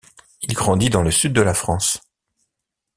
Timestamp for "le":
1.03-1.11